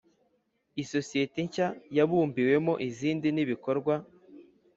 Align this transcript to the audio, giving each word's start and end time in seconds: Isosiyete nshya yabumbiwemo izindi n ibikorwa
Isosiyete 0.83 1.39
nshya 1.47 1.67
yabumbiwemo 1.97 2.73
izindi 2.87 3.27
n 3.31 3.37
ibikorwa 3.43 3.95